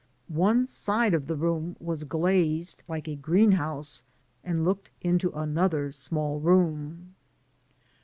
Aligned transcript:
One 0.29 0.65
side 0.65 1.13
of 1.13 1.27
the 1.27 1.35
room 1.35 1.75
was 1.79 2.05
glazed 2.05 2.81
like 2.87 3.07
a 3.07 3.15
green 3.15 3.51
house, 3.51 4.01
and 4.43 4.65
looked 4.65 4.89
into 5.01 5.31
an* 5.35 5.59
other 5.59 5.91
small 5.91 6.39
room. 6.39 7.13